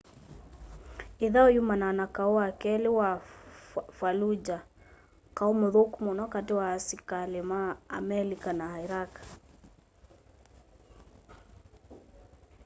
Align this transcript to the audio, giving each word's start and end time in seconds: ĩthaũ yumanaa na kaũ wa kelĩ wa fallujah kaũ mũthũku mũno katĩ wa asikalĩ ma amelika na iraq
ĩthaũ 1.25 1.49
yumanaa 1.55 1.97
na 1.99 2.05
kaũ 2.15 2.33
wa 2.39 2.47
kelĩ 2.61 2.89
wa 2.99 3.09
fallujah 3.97 4.61
kaũ 5.37 5.51
mũthũku 5.61 5.97
mũno 6.05 6.23
katĩ 6.33 6.53
wa 6.59 6.67
asikalĩ 6.77 7.41
ma 7.51 7.59
amelika 7.97 8.49
na 8.59 8.67
iraq 8.85 9.11